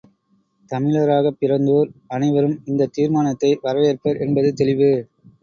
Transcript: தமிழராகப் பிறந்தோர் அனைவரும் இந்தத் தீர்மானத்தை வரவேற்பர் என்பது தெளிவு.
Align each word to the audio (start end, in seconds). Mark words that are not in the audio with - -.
தமிழராகப் 0.69 1.37
பிறந்தோர் 1.39 1.85
அனைவரும் 2.07 2.57
இந்தத் 2.65 2.93
தீர்மானத்தை 2.93 3.51
வரவேற்பர் 3.61 4.19
என்பது 4.19 4.51
தெளிவு. 4.53 4.91